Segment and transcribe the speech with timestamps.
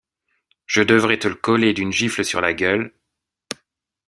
[0.65, 2.91] Je devrais te le coller d’une gifle sur la gueule...